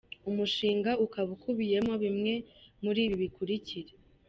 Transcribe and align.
Umushinga 0.29 0.91
ukaba 1.05 1.29
ukubiyemo 1.37 1.93
bimwe 2.03 2.33
muri 2.83 2.99
ibi 3.05 3.15
bikurikira:. 3.23 3.91